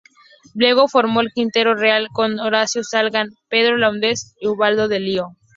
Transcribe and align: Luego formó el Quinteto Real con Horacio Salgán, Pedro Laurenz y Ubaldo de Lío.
Luego 0.55 0.87
formó 0.87 1.21
el 1.21 1.31
Quinteto 1.31 1.75
Real 1.75 2.07
con 2.11 2.39
Horacio 2.39 2.83
Salgán, 2.83 3.29
Pedro 3.49 3.77
Laurenz 3.77 4.33
y 4.39 4.47
Ubaldo 4.47 4.87
de 4.87 4.99
Lío. 4.99 5.27